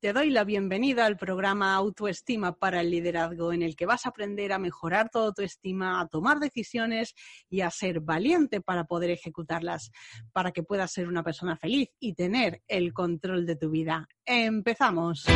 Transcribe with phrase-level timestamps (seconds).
[0.00, 4.08] Te doy la bienvenida al programa Autoestima para el Liderazgo, en el que vas a
[4.08, 7.14] aprender a mejorar tu autoestima, a tomar decisiones
[7.50, 9.90] y a ser valiente para poder ejecutarlas,
[10.32, 14.08] para que puedas ser una persona feliz y tener el control de tu vida.
[14.24, 15.26] Empezamos.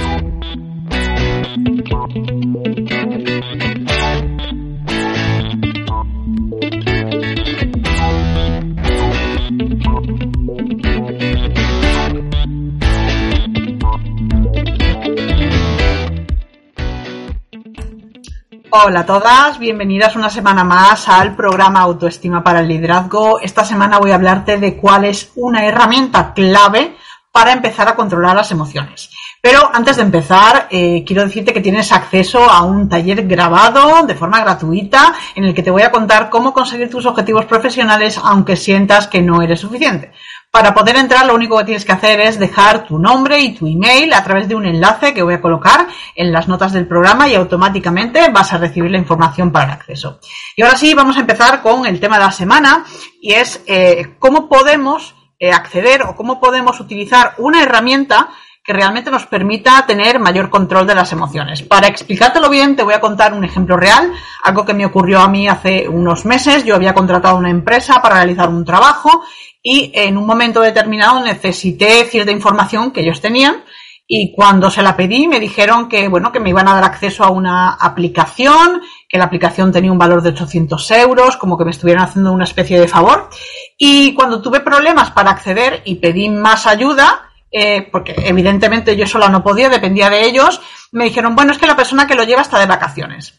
[18.77, 23.39] Hola a todas, bienvenidas una semana más al programa Autoestima para el Liderazgo.
[23.39, 26.97] Esta semana voy a hablarte de cuál es una herramienta clave
[27.31, 29.11] para empezar a controlar las emociones.
[29.41, 34.17] Pero antes de empezar, eh, quiero decirte que tienes acceso a un taller grabado de
[34.17, 38.57] forma gratuita en el que te voy a contar cómo conseguir tus objetivos profesionales aunque
[38.57, 40.11] sientas que no eres suficiente.
[40.55, 43.67] Para poder entrar lo único que tienes que hacer es dejar tu nombre y tu
[43.67, 47.29] email a través de un enlace que voy a colocar en las notas del programa
[47.29, 50.21] y automáticamente vas a recibir la información para el acceso.
[50.55, 52.85] Y ahora sí, vamos a empezar con el tema de la semana
[53.21, 58.29] y es eh, cómo podemos eh, acceder o cómo podemos utilizar una herramienta
[58.65, 61.63] que realmente nos permita tener mayor control de las emociones.
[61.63, 64.11] Para explicártelo bien, te voy a contar un ejemplo real,
[64.43, 66.65] algo que me ocurrió a mí hace unos meses.
[66.65, 69.23] Yo había contratado una empresa para realizar un trabajo
[69.63, 73.65] y en un momento determinado necesité cierta información que ellos tenían
[74.07, 77.25] y cuando se la pedí me dijeron que bueno que me iban a dar acceso
[77.25, 81.71] a una aplicación que la aplicación tenía un valor de 800 euros como que me
[81.71, 83.31] estuvieran haciendo una especie de favor
[83.79, 89.29] y cuando tuve problemas para acceder y pedí más ayuda eh, porque evidentemente yo sola
[89.29, 90.61] no podía dependía de ellos
[90.91, 93.35] me dijeron bueno es que la persona que lo lleva está de vacaciones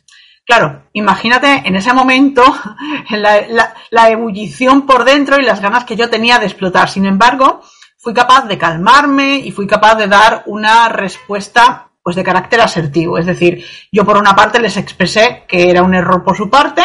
[0.45, 2.43] Claro, imagínate en ese momento
[3.09, 6.87] la, ebullición por dentro y las ganas que yo tenía de explotar.
[6.87, 7.61] Sin embargo,
[7.97, 13.17] fui capaz de calmarme y fui capaz de dar una respuesta pues de carácter asertivo.
[13.17, 16.83] Es decir, yo por una parte les expresé que era un error por su parte,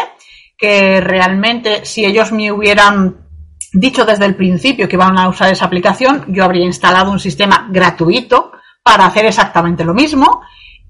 [0.57, 3.30] que realmente si ellos me hubieran
[3.73, 7.69] dicho desde el principio que iban a usar esa aplicación, yo habría instalado un sistema
[7.71, 10.43] gratuito para hacer exactamente lo mismo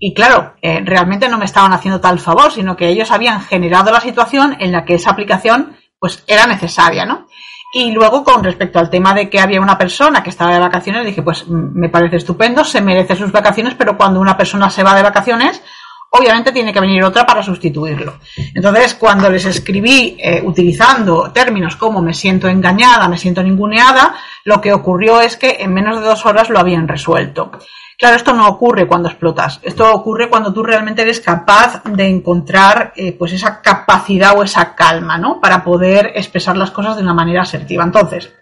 [0.03, 3.93] y claro, eh, realmente no me estaban haciendo tal favor, sino que ellos habían generado
[3.93, 7.27] la situación en la que esa aplicación pues era necesaria, ¿no?
[7.75, 11.05] Y luego con respecto al tema de que había una persona que estaba de vacaciones,
[11.05, 14.95] dije, pues me parece estupendo, se merece sus vacaciones, pero cuando una persona se va
[14.95, 15.63] de vacaciones,
[16.11, 18.19] obviamente tiene que venir otra para sustituirlo.
[18.55, 24.61] Entonces, cuando les escribí eh, utilizando términos como me siento engañada, me siento ninguneada, lo
[24.61, 27.53] que ocurrió es que en menos de dos horas lo habían resuelto.
[27.97, 29.61] Claro, esto no ocurre cuando explotas.
[29.63, 34.75] Esto ocurre cuando tú realmente eres capaz de encontrar eh, pues esa capacidad o esa
[34.75, 35.39] calma, ¿no?
[35.39, 37.85] Para poder expresar las cosas de una manera asertiva.
[37.85, 38.33] Entonces,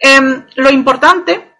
[0.00, 1.53] em, lo importante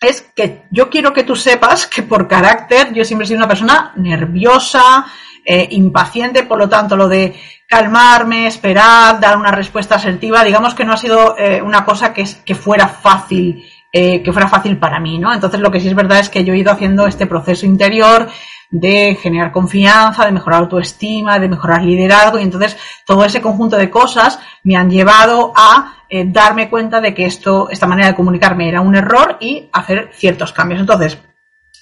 [0.00, 3.48] es que yo quiero que tú sepas que por carácter yo siempre he sido una
[3.48, 5.06] persona nerviosa,
[5.44, 7.34] eh, impaciente, por lo tanto lo de
[7.66, 12.24] calmarme, esperar, dar una respuesta asertiva, digamos que no ha sido eh, una cosa que,
[12.44, 15.32] que fuera fácil eh, que fuera fácil para mí, ¿no?
[15.32, 18.28] Entonces lo que sí es verdad es que yo he ido haciendo este proceso interior
[18.70, 23.90] de generar confianza, de mejorar autoestima, de mejorar liderazgo y entonces todo ese conjunto de
[23.90, 28.68] cosas me han llevado a eh, darme cuenta de que esto, esta manera de comunicarme
[28.68, 30.80] era un error y hacer ciertos cambios.
[30.80, 31.18] Entonces,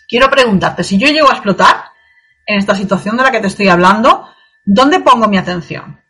[0.09, 1.93] quiero preguntarte, si yo llego a explotar
[2.47, 4.27] en esta situación de la que te estoy hablando,
[4.65, 6.01] ¿dónde pongo mi atención?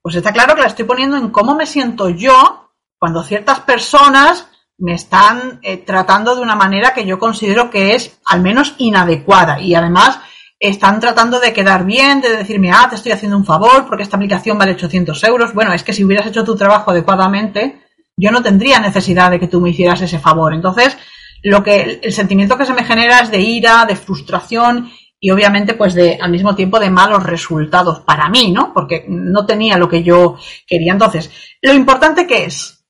[0.00, 4.48] Pues está claro que la estoy poniendo en cómo me siento yo cuando ciertas personas
[4.80, 9.60] me están eh, tratando de una manera que yo considero que es al menos inadecuada
[9.60, 10.20] y además
[10.58, 14.16] están tratando de quedar bien, de decirme, ah, te estoy haciendo un favor porque esta
[14.16, 15.54] aplicación vale 800 euros.
[15.54, 17.80] Bueno, es que si hubieras hecho tu trabajo adecuadamente,
[18.16, 20.52] yo no tendría necesidad de que tú me hicieras ese favor.
[20.52, 20.96] Entonces,
[21.42, 25.74] lo que el sentimiento que se me genera es de ira, de frustración y obviamente
[25.74, 28.72] pues de al mismo tiempo de malos resultados para mí, ¿no?
[28.74, 30.36] Porque no tenía lo que yo
[30.66, 30.92] quería.
[30.92, 31.30] Entonces,
[31.62, 32.84] lo importante que es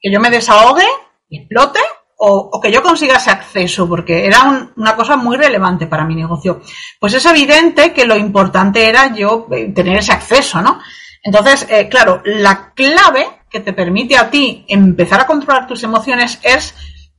[0.00, 0.86] que yo me desahogue,
[1.38, 1.80] explote
[2.24, 6.62] o, que yo consiga ese acceso, porque era una cosa muy relevante para mi negocio.
[7.00, 10.80] Pues es evidente que lo importante era yo eh, tener ese acceso, ¿no?
[11.24, 16.38] Entonces, eh, claro, la clave que te permite a ti empezar a controlar tus emociones
[16.42, 16.74] es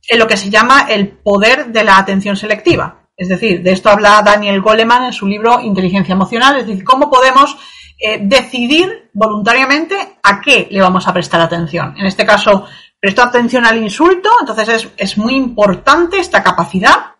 [0.08, 3.08] en lo que se llama el poder de la atención selectiva.
[3.16, 7.10] Es decir, de esto habla Daniel Goleman en su libro Inteligencia Emocional, es decir, cómo
[7.10, 7.56] podemos
[7.98, 11.94] eh, decidir voluntariamente a qué le vamos a prestar atención.
[11.96, 12.66] En este caso,
[13.04, 17.16] Presto atención al insulto, entonces es, muy importante esta capacidad,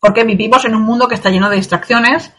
[0.00, 2.32] porque vivimos en un mundo que está lleno de distracciones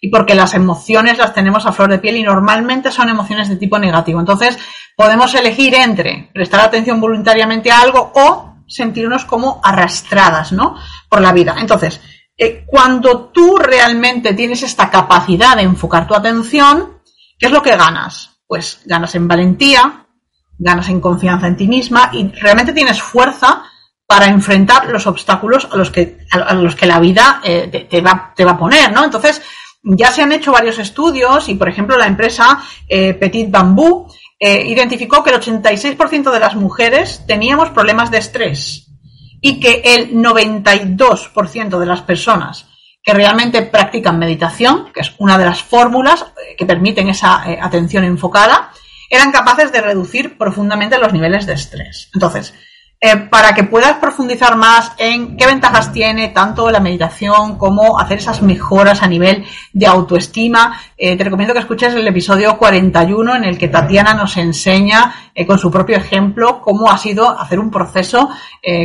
[0.00, 3.56] y porque las emociones las tenemos a flor de piel y normalmente son emociones de
[3.56, 4.20] tipo negativo.
[4.20, 4.56] Entonces
[4.96, 10.76] podemos elegir entre prestar atención voluntariamente a algo o sentirnos como arrastradas, ¿no?
[11.08, 11.56] por la vida.
[11.58, 12.00] Entonces,
[12.36, 17.00] eh, cuando tú realmente tienes esta capacidad de enfocar tu atención,
[17.36, 18.38] ¿qué es lo que ganas?
[18.46, 20.04] Pues ganas en valentía,
[20.58, 23.62] ganas en confianza en ti misma y realmente tienes fuerza
[24.06, 28.32] para enfrentar los obstáculos a los que, a los que la vida eh, te, va,
[28.34, 29.04] te va a poner, ¿no?
[29.04, 29.42] Entonces,
[29.82, 32.58] ya se han hecho varios estudios y, por ejemplo, la empresa
[32.88, 34.08] eh, Petit Bambú
[34.40, 38.86] eh, identificó que el 86% de las mujeres teníamos problemas de estrés
[39.42, 42.66] y que el 92% de las personas
[43.02, 46.24] que realmente practican meditación, que es una de las fórmulas
[46.56, 48.72] que permiten esa atención enfocada,
[49.10, 52.10] eran capaces de reducir profundamente los niveles de estrés.
[52.14, 52.54] Entonces,
[53.00, 58.18] eh, para que puedas profundizar más en qué ventajas tiene tanto la meditación como hacer
[58.18, 63.44] esas mejoras a nivel de autoestima, eh, te recomiendo que escuches el episodio 41 en
[63.44, 67.70] el que Tatiana nos enseña eh, con su propio ejemplo cómo ha sido hacer un
[67.70, 68.30] proceso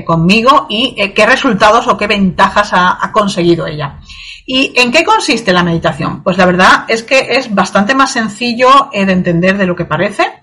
[0.06, 4.00] conmigo y qué resultados o qué ventajas ha conseguido ella.
[4.46, 6.22] ¿Y en qué consiste la meditación?
[6.24, 10.43] Pues la verdad es que es bastante más sencillo de entender de lo que parece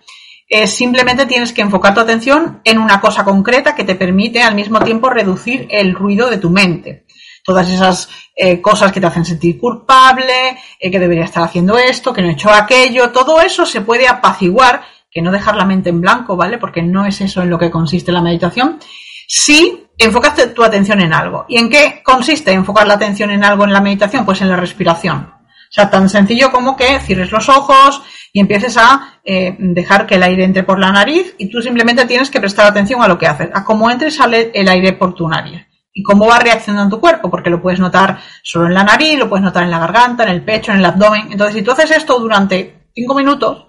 [0.67, 4.81] simplemente tienes que enfocar tu atención en una cosa concreta que te permite al mismo
[4.81, 7.05] tiempo reducir el ruido de tu mente.
[7.45, 12.13] Todas esas eh, cosas que te hacen sentir culpable, eh, que debería estar haciendo esto,
[12.13, 15.91] que no he hecho aquello, todo eso se puede apaciguar, que no dejar la mente
[15.91, 16.59] en blanco, ¿vale?
[16.59, 18.79] Porque no es eso en lo que consiste la meditación.
[19.27, 21.45] Si enfocas tu atención en algo.
[21.49, 24.25] ¿Y en qué consiste enfocar la atención en algo en la meditación?
[24.25, 25.40] Pues en la respiración.
[25.71, 28.03] O sea, tan sencillo como que cierres los ojos
[28.33, 32.07] y empieces a eh, dejar que el aire entre por la nariz y tú simplemente
[32.07, 34.95] tienes que prestar atención a lo que haces, a cómo entre y sale el aire
[34.95, 38.75] por tu nariz y cómo va reaccionando tu cuerpo, porque lo puedes notar solo en
[38.75, 41.29] la nariz, lo puedes notar en la garganta, en el pecho, en el abdomen.
[41.31, 43.67] Entonces, si tú haces esto durante cinco minutos,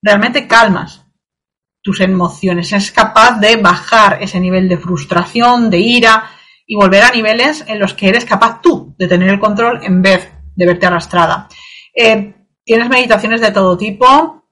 [0.00, 1.04] realmente calmas
[1.82, 6.30] tus emociones, es capaz de bajar ese nivel de frustración, de ira
[6.66, 10.00] y volver a niveles en los que eres capaz tú de tener el control en
[10.00, 11.48] vez de verte arrastrada.
[11.94, 12.34] Eh,
[12.64, 14.44] tienes meditaciones de todo tipo.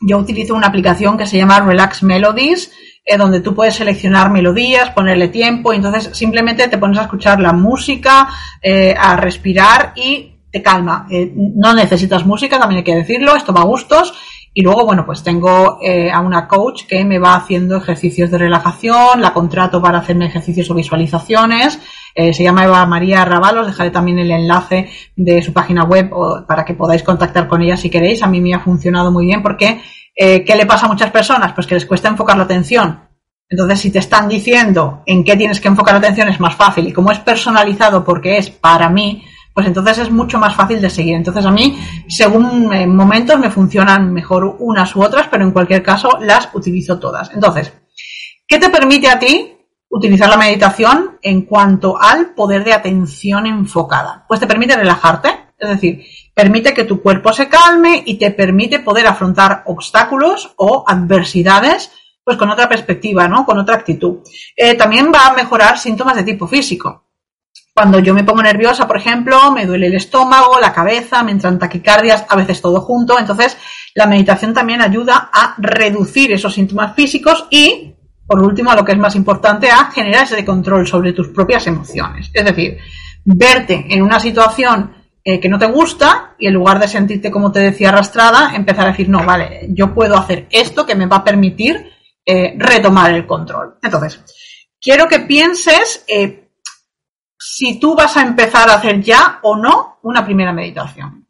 [0.00, 2.70] Yo utilizo una aplicación que se llama Relax Melodies,
[3.04, 7.40] eh, donde tú puedes seleccionar melodías, ponerle tiempo, y entonces simplemente te pones a escuchar
[7.40, 8.28] la música,
[8.60, 11.06] eh, a respirar y te calma.
[11.34, 14.14] no necesitas música, también hay que decirlo, esto va a gustos.
[14.54, 15.78] Y luego, bueno, pues tengo
[16.12, 20.70] a una coach que me va haciendo ejercicios de relajación, la contrato para hacerme ejercicios
[20.70, 21.78] o visualizaciones
[22.18, 26.10] eh, se llama Eva María Rabalos, dejaré también el enlace de su página web
[26.48, 28.22] para que podáis contactar con ella si queréis.
[28.22, 29.82] A mí me ha funcionado muy bien porque,
[30.16, 31.52] eh, ¿qué le pasa a muchas personas?
[31.52, 33.00] Pues que les cuesta enfocar la atención.
[33.50, 36.88] Entonces, si te están diciendo en qué tienes que enfocar la atención, es más fácil.
[36.88, 39.22] Y como es personalizado porque es para mí,
[39.52, 41.16] pues entonces es mucho más fácil de seguir.
[41.16, 41.78] Entonces a mí,
[42.08, 46.98] según eh, momentos, me funcionan mejor unas u otras, pero en cualquier caso las utilizo
[46.98, 47.30] todas.
[47.34, 47.74] Entonces,
[48.48, 49.55] ¿qué te permite a ti
[49.88, 54.24] utilizar la meditación en cuanto al poder de atención enfocada.
[54.28, 56.04] Pues te permite relajarte, es decir,
[56.34, 61.90] permite que tu cuerpo se calme y te permite poder afrontar obstáculos o adversidades
[62.22, 63.46] pues con otra perspectiva, ¿no?
[63.46, 64.18] Con otra actitud.
[64.56, 67.04] Eh, también va a mejorar síntomas de tipo físico.
[67.72, 71.58] Cuando yo me pongo nerviosa, por ejemplo, me duele el estómago, la cabeza, me entran
[71.58, 73.18] taquicardias, a veces todo junto.
[73.18, 73.56] Entonces,
[73.94, 77.95] la meditación también ayuda a reducir esos síntomas físicos y
[78.26, 81.66] por último, a lo que es más importante, a generar ese control sobre tus propias
[81.66, 82.30] emociones.
[82.32, 82.78] Es decir,
[83.24, 87.50] verte en una situación eh, que no te gusta y en lugar de sentirte, como
[87.50, 91.16] te decía, arrastrada, empezar a decir, no, vale, yo puedo hacer esto que me va
[91.16, 91.92] a permitir
[92.24, 93.78] eh, retomar el control.
[93.82, 94.22] Entonces,
[94.80, 96.48] quiero que pienses eh,
[97.38, 101.28] si tú vas a empezar a hacer ya o no una primera meditación.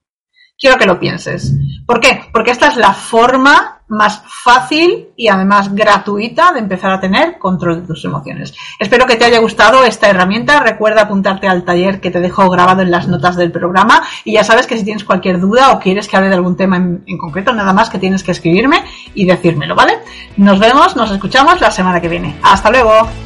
[0.59, 1.54] Quiero que lo pienses.
[1.87, 2.23] ¿Por qué?
[2.32, 7.83] Porque esta es la forma más fácil y además gratuita de empezar a tener control
[7.83, 8.55] de tus emociones.
[8.78, 10.61] Espero que te haya gustado esta herramienta.
[10.61, 14.45] Recuerda apuntarte al taller que te dejo grabado en las notas del programa y ya
[14.45, 17.19] sabes que si tienes cualquier duda o quieres que hable de algún tema en, en
[17.19, 19.99] concreto, nada más que tienes que escribirme y decírmelo, ¿vale?
[20.37, 22.37] Nos vemos, nos escuchamos la semana que viene.
[22.43, 23.25] Hasta luego.